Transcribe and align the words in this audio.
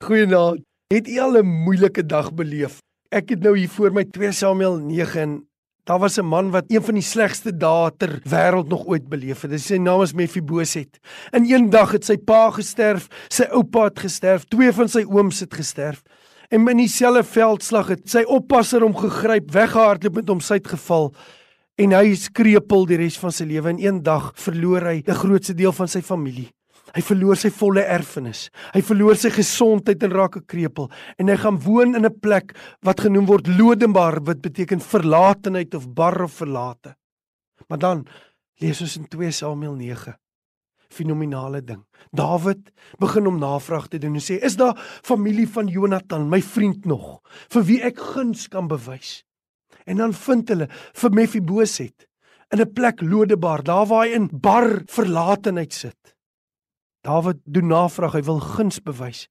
Goeienaand. 0.00 0.62
Het 0.88 1.08
u 1.08 1.18
al 1.18 1.36
'n 1.38 1.46
moeilike 1.46 2.06
dag 2.06 2.32
beleef? 2.34 2.78
Ek 3.08 3.28
het 3.28 3.40
nou 3.42 3.58
hier 3.58 3.68
voor 3.68 3.92
my 3.92 4.04
2 4.04 4.32
Samuel 4.32 4.78
9 4.78 5.20
en 5.20 5.48
daar 5.84 5.98
was 5.98 6.16
'n 6.18 6.24
man 6.24 6.50
wat 6.50 6.64
een 6.66 6.82
van 6.82 6.94
die 6.94 7.02
slegste 7.02 7.56
dae 7.56 7.90
ter 7.96 8.20
wêreld 8.24 8.68
nog 8.68 8.86
ooit 8.86 9.08
beleef 9.08 9.42
het. 9.42 9.60
Sy 9.60 9.76
naam 9.76 10.02
is 10.02 10.12
Mephiboset. 10.12 10.98
In 11.30 11.44
een 11.44 11.70
dag 11.70 11.92
het 11.92 12.04
sy 12.04 12.16
pa 12.16 12.50
gesterf, 12.50 13.06
sy 13.28 13.42
oupa 13.42 13.84
het 13.84 13.98
gesterf, 13.98 14.44
twee 14.44 14.72
van 14.72 14.88
sy 14.88 15.04
ooms 15.04 15.40
het 15.40 15.54
gesterf. 15.54 16.02
En 16.48 16.68
in 16.68 16.76
dieselfde 16.76 17.24
veldslag 17.24 17.88
het 17.88 18.10
sy 18.10 18.22
oppasser 18.22 18.80
hom 18.80 18.96
gegryp, 18.96 19.50
weggehardloop 19.50 20.14
met 20.14 20.28
hom 20.28 20.40
syt 20.40 20.68
geval 20.68 21.14
en 21.74 21.92
hy 21.92 22.04
is 22.04 22.28
krepeel 22.28 22.86
die 22.86 22.96
res 22.96 23.18
van 23.18 23.32
sy 23.32 23.44
lewe. 23.44 23.68
In 23.68 23.78
een 23.78 24.02
dag 24.02 24.32
verloor 24.34 24.82
hy 24.82 25.02
'n 25.06 25.14
groot 25.14 25.56
deel 25.56 25.72
van 25.72 25.88
sy 25.88 26.00
familie. 26.00 26.50
Hy 26.94 27.02
verloor 27.02 27.36
sy 27.36 27.50
volle 27.50 27.84
erfenis. 27.84 28.48
Hy 28.74 28.82
verloor 28.82 29.16
sy 29.16 29.30
gesondheid 29.30 30.02
en 30.02 30.12
raak 30.12 30.36
'n 30.36 30.46
krepeel 30.46 30.90
en 31.18 31.28
hy 31.28 31.36
gaan 31.36 31.60
woon 31.60 31.94
in 31.94 32.06
'n 32.06 32.20
plek 32.20 32.54
wat 32.82 33.00
genoem 33.00 33.26
word 33.26 33.46
Lodebar 33.46 34.20
wat 34.24 34.40
beteken 34.42 34.80
verlatenheid 34.80 35.74
of 35.74 35.92
bar 35.94 36.22
of 36.22 36.32
verlate. 36.32 36.96
Maar 37.68 37.78
dan 37.78 38.06
lees 38.60 38.80
ons 38.80 38.96
in 38.96 39.08
2 39.08 39.30
Samuel 39.30 39.74
9 39.74 40.16
fenominale 40.90 41.62
ding. 41.62 41.84
Dawid 42.12 42.72
begin 42.98 43.26
om 43.26 43.38
navraag 43.38 43.88
te 43.88 43.98
doen 43.98 44.14
en 44.14 44.20
sê: 44.20 44.38
"Is 44.42 44.56
daar 44.56 44.74
familie 45.02 45.48
van 45.48 45.66
Jonathan, 45.66 46.28
my 46.28 46.42
vriend 46.42 46.84
nog, 46.84 47.20
vir 47.48 47.62
wie 47.62 47.82
ek 47.82 47.98
guns 47.98 48.48
kan 48.48 48.68
bewys?" 48.68 49.24
En 49.86 49.96
dan 49.96 50.12
vind 50.12 50.48
hulle 50.48 50.68
vir 50.70 51.10
Mephiboset 51.10 52.06
in 52.50 52.60
'n 52.60 52.72
plek 52.72 53.00
Lodebar, 53.00 53.62
daar 53.62 53.86
waar 53.86 54.06
hy 54.06 54.14
in 54.14 54.28
bar 54.32 54.82
verlatenheid 54.86 55.72
sit. 55.72 56.16
Dawid 57.06 57.40
doen 57.44 57.70
navraag, 57.72 58.18
hy 58.18 58.24
wil 58.26 58.40
guns 58.44 58.80
bewys. 58.84 59.26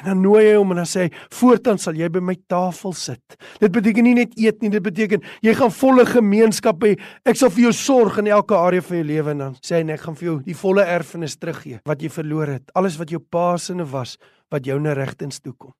En 0.00 0.06
dan 0.06 0.20
nooi 0.24 0.46
hy 0.46 0.52
hom 0.56 0.72
en 0.72 0.80
dan 0.80 0.88
sê 0.88 1.06
hy: 1.06 1.10
"Voortaan 1.36 1.78
sal 1.78 1.96
jy 1.98 2.08
by 2.08 2.20
my 2.24 2.36
tafel 2.48 2.92
sit." 2.96 3.36
Dit 3.60 3.72
beteken 3.72 4.04
nie 4.04 4.14
net 4.14 4.36
eet 4.38 4.62
nie, 4.62 4.70
dit 4.70 4.82
beteken 4.82 5.20
jy 5.42 5.54
gaan 5.54 5.70
volle 5.70 6.06
gemeenskap 6.06 6.80
hê. 6.84 6.94
Ek 7.24 7.36
sal 7.36 7.50
vir 7.50 7.68
jou 7.68 7.72
sorg 7.72 8.18
in 8.18 8.26
elke 8.26 8.56
area 8.56 8.80
van 8.80 8.96
jou 8.96 9.04
lewe 9.04 9.30
en 9.30 9.38
dan 9.38 9.54
sê 9.60 9.76
hy: 9.76 9.92
"Ek 9.92 10.00
gaan 10.00 10.16
vir 10.16 10.26
jou 10.26 10.42
die 10.42 10.54
volle 10.54 10.84
erfenis 10.84 11.36
teruggee 11.36 11.80
wat 11.84 12.00
jy 12.00 12.08
verloor 12.08 12.46
het. 12.46 12.70
Alles 12.74 12.96
wat 12.96 13.10
jou 13.10 13.20
pa 13.20 13.56
se 13.58 13.74
was, 13.74 14.16
wat 14.50 14.64
jou 14.64 14.78
nou 14.80 14.94
regtens 14.94 15.40
toe 15.40 15.52
kom." 15.52 15.72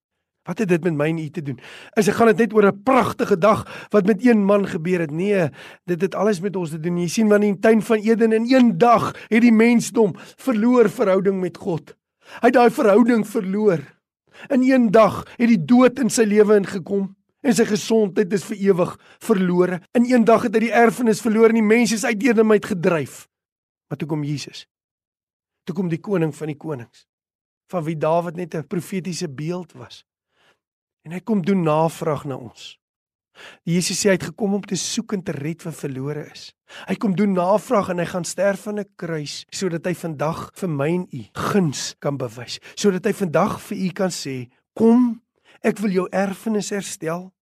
Wat 0.49 0.59
het 0.59 0.69
dit 0.69 0.85
met 0.85 0.97
my 0.97 1.09
en 1.13 1.19
u 1.19 1.29
te 1.31 1.43
doen? 1.43 1.59
Is 2.01 2.09
dit 2.09 2.15
gaan 2.15 2.31
dit 2.33 2.39
net 2.39 2.55
oor 2.55 2.67
'n 2.67 2.83
pragtige 2.83 3.39
dag 3.39 3.89
wat 3.91 4.07
met 4.07 4.25
een 4.25 4.45
man 4.45 4.67
gebeur 4.67 5.01
het? 5.01 5.11
Nee, 5.11 5.49
dit 5.85 6.01
het 6.01 6.15
alles 6.15 6.41
met 6.41 6.57
ons 6.57 6.71
te 6.71 6.81
doen. 6.81 6.99
Jy 6.99 7.09
sien 7.09 7.29
want 7.29 7.45
in 7.45 7.53
die 7.53 7.61
tuin 7.61 7.83
van 7.83 7.99
Eden 7.99 8.33
in 8.33 8.55
een 8.55 8.79
dag 8.79 9.15
het 9.29 9.41
die 9.41 9.53
mensdom 9.53 10.13
verloor 10.17 10.91
verhouding 10.91 11.41
met 11.41 11.57
God. 11.57 11.97
Hy 12.41 12.47
het 12.47 12.53
daai 12.53 12.71
verhouding 12.71 13.29
verloor. 13.29 13.81
In 14.49 14.63
een 14.63 14.91
dag 14.91 15.27
het 15.37 15.49
die 15.49 15.65
dood 15.65 15.99
in 15.99 16.11
sy 16.11 16.23
lewe 16.23 16.57
ingekom 16.57 17.17
en 17.41 17.55
sy 17.55 17.65
gesondheid 17.65 18.33
is 18.33 18.45
vir 18.45 18.57
ewig 18.57 18.99
verlore. 19.19 19.81
In 19.93 20.05
een 20.05 20.25
dag 20.25 20.43
het 20.43 20.55
hy 20.55 20.61
die 20.61 20.73
erfenis 20.73 21.21
verloor 21.21 21.49
en 21.49 21.55
die 21.55 21.63
mense 21.63 21.95
is 21.95 22.05
uit 22.05 22.39
uit 22.51 22.67
gedryf. 22.67 23.29
Maar 23.89 23.99
toe 23.99 24.09
kom 24.09 24.25
Jesus. 24.25 24.67
Toe 25.65 25.75
kom 25.75 25.89
die 25.89 26.01
koning 26.01 26.35
van 26.35 26.47
die 26.47 26.57
konings 26.57 27.11
van 27.71 27.85
wie 27.85 27.97
Dawid 27.97 28.37
net 28.37 28.55
'n 28.55 28.67
profetiese 28.67 29.29
beeld 29.29 29.73
was. 29.73 30.05
En 31.07 31.13
hy 31.17 31.21
kom 31.25 31.41
doen 31.45 31.63
navraag 31.65 32.27
na 32.29 32.37
ons. 32.37 32.77
Jesus 33.65 34.03
sê 34.03 34.11
hy 34.11 34.19
het 34.19 34.27
gekom 34.31 34.59
om 34.59 34.65
te 34.65 34.77
soek 34.77 35.15
en 35.17 35.23
te 35.25 35.33
red 35.33 35.63
wat 35.65 35.79
verlore 35.79 36.27
is. 36.29 36.51
Hy 36.89 36.97
kom 37.01 37.15
doen 37.17 37.33
navraag 37.33 37.89
en 37.95 38.03
hy 38.03 38.09
gaan 38.11 38.27
sterf 38.29 38.67
aan 38.69 38.81
'n 38.81 38.91
kruis 39.01 39.45
sodat 39.51 39.87
hy 39.87 39.95
vandag 39.95 40.51
vir 40.55 40.69
my 40.69 40.89
en 40.89 41.07
u 41.13 41.23
guns 41.33 41.95
kan 42.01 42.17
bewys. 42.17 42.61
Sodat 42.77 43.05
hy 43.05 43.13
vandag 43.13 43.61
vir 43.61 43.79
u 43.79 43.89
kan 43.91 44.11
sê, 44.11 44.51
"Kom, 44.75 45.23
ek 45.63 45.79
wil 45.79 45.91
jou 45.91 46.09
erfenis 46.13 46.71
herstel." 46.71 47.33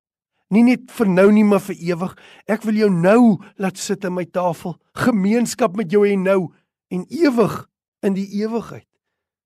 Nie 0.51 0.63
net 0.63 0.91
vir 0.91 1.07
nou 1.07 1.33
nie, 1.33 1.45
maar 1.45 1.61
vir 1.61 1.77
ewig. 1.77 2.17
Ek 2.47 2.63
wil 2.63 2.75
jou 2.75 2.91
nou 2.91 3.39
laat 3.59 3.77
sit 3.77 4.05
aan 4.05 4.15
my 4.15 4.25
tafel, 4.25 4.79
gemeenskap 4.95 5.77
met 5.77 5.91
jou 5.91 6.07
hê 6.07 6.17
nou 6.17 6.55
en 6.91 7.05
ewig 7.11 7.69
in 8.03 8.15
die 8.15 8.29
ewigheid. 8.41 8.87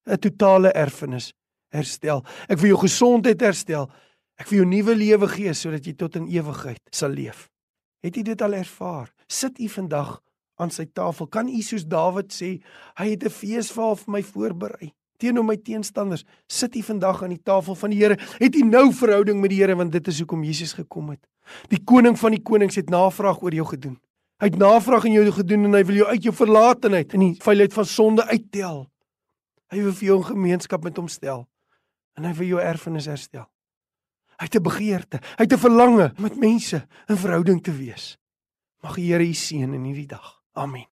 'n 0.07 0.19
Totale 0.19 0.73
erfenis 0.73 1.33
herstel. 1.73 2.25
Ek 2.49 2.59
wil 2.59 2.75
jou 2.75 2.81
gesondheid 2.85 3.41
herstel. 3.41 3.91
Ek 4.41 4.49
wil 4.49 4.63
jou 4.63 4.69
nuwe 4.69 4.95
lewe 4.97 5.29
gee 5.29 5.53
sodat 5.55 5.87
jy 5.87 5.95
tot 5.99 6.17
in 6.17 6.29
ewigheid 6.33 6.81
sal 6.91 7.13
leef. 7.15 7.49
Het 8.03 8.17
jy 8.19 8.23
dit 8.33 8.43
al 8.43 8.57
ervaar? 8.59 9.13
Sit 9.29 9.61
u 9.61 9.69
vandag 9.69 10.21
aan 10.61 10.71
sy 10.71 10.87
tafel? 10.91 11.29
Kan 11.31 11.49
u 11.49 11.61
soos 11.63 11.85
Dawid 11.87 12.33
sê, 12.35 12.59
hy 12.99 13.07
het 13.11 13.25
'n 13.25 13.31
feesmaal 13.31 13.97
vir 13.97 14.13
my 14.13 14.23
voorberei 14.23 14.93
teenoor 15.19 15.45
my 15.45 15.57
teenstanders? 15.57 16.25
Sit 16.49 16.75
u 16.77 16.83
vandag 16.83 17.23
aan 17.23 17.31
die 17.31 17.43
tafel 17.43 17.75
van 17.75 17.91
die 17.91 17.99
Here? 17.99 18.19
Het 18.39 18.57
u 18.57 18.63
nou 18.67 18.93
verhouding 18.93 19.41
met 19.41 19.51
die 19.51 19.61
Here 19.61 19.77
want 19.77 19.93
dit 19.93 20.09
is 20.09 20.19
hoekom 20.19 20.43
Jesus 20.45 20.73
gekom 20.73 21.11
het. 21.11 21.27
Die 21.69 21.83
koning 21.85 22.19
van 22.19 22.31
die 22.31 22.43
konings 22.43 22.75
het 22.75 22.91
navraag 22.91 23.43
oor 23.43 23.55
jou 23.55 23.67
gedoen. 23.67 23.99
Hy 24.43 24.49
het 24.51 24.59
navraag 24.59 25.05
in 25.05 25.13
jou 25.13 25.31
gedoen 25.31 25.65
en 25.65 25.73
hy 25.73 25.85
wil 25.85 25.95
jou 26.01 26.09
uit 26.09 26.23
jou 26.23 26.35
verlatenheid 26.35 27.15
en 27.15 27.21
die 27.21 27.37
veiligheid 27.39 27.73
van 27.73 27.87
sonde 27.87 28.25
uittel. 28.27 28.89
Hy 29.71 29.83
wil 29.83 29.93
vir 29.93 30.07
jou 30.07 30.19
'n 30.19 30.31
gemeenskap 30.35 30.85
met 30.85 30.97
hom 30.97 31.09
stel 31.09 31.47
en 32.17 32.25
hy 32.25 32.33
wil 32.35 32.47
jou 32.47 32.61
erfenis 32.61 33.07
herstel. 33.07 33.47
Hy 34.43 34.49
het 34.51 34.59
'n 34.59 34.63
begeerte, 34.63 35.21
hy 35.39 35.45
het 35.47 35.53
'n 35.53 35.59
verlange 35.59 36.13
met 36.19 36.37
mense 36.37 36.87
in 37.07 37.17
verhouding 37.17 37.63
te 37.63 37.73
wees. 37.73 38.19
Mag 38.83 38.95
die 38.95 39.13
Here 39.13 39.23
u 39.23 39.35
seën 39.35 39.73
in 39.73 39.85
hierdie 39.85 40.07
dag. 40.07 40.43
Amen. 40.53 40.92